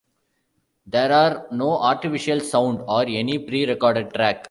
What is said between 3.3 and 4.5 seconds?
pre-recorded track.